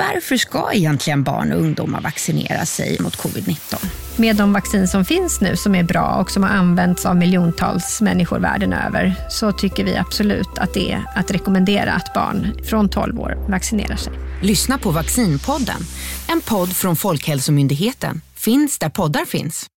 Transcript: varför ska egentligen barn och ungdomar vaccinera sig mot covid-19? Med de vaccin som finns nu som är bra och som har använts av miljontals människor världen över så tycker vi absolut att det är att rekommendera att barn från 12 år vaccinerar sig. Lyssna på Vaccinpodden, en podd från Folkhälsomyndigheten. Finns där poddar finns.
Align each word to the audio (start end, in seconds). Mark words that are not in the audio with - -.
varför 0.00 0.36
ska 0.36 0.72
egentligen 0.72 1.22
barn 1.22 1.52
och 1.52 1.60
ungdomar 1.60 2.00
vaccinera 2.00 2.66
sig 2.66 2.96
mot 3.00 3.16
covid-19? 3.16 3.86
Med 4.16 4.36
de 4.36 4.52
vaccin 4.52 4.88
som 4.88 5.04
finns 5.04 5.40
nu 5.40 5.56
som 5.56 5.74
är 5.74 5.82
bra 5.82 6.14
och 6.14 6.30
som 6.30 6.42
har 6.42 6.50
använts 6.50 7.06
av 7.06 7.16
miljontals 7.16 8.00
människor 8.00 8.38
världen 8.38 8.72
över 8.72 9.14
så 9.30 9.52
tycker 9.52 9.84
vi 9.84 9.96
absolut 9.96 10.58
att 10.58 10.74
det 10.74 10.92
är 10.92 11.04
att 11.14 11.30
rekommendera 11.30 11.92
att 11.92 12.14
barn 12.14 12.64
från 12.64 12.88
12 12.88 13.20
år 13.20 13.46
vaccinerar 13.48 13.96
sig. 13.96 14.12
Lyssna 14.42 14.78
på 14.78 14.90
Vaccinpodden, 14.90 15.80
en 16.28 16.40
podd 16.40 16.76
från 16.76 16.96
Folkhälsomyndigheten. 16.96 18.20
Finns 18.34 18.78
där 18.78 18.88
poddar 18.88 19.24
finns. 19.24 19.70